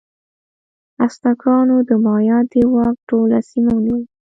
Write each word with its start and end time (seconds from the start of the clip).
ازتکانو 1.05 1.77
د 1.87 1.91
مایا 2.05 2.39
د 2.51 2.53
واک 2.73 2.97
ټوله 3.09 3.37
سیمه 3.49 3.71
ونیوله. 3.75 4.07